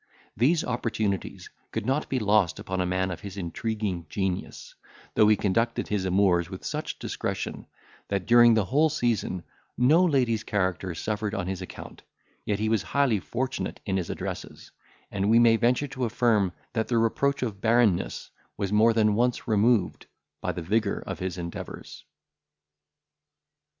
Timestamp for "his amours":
5.89-6.49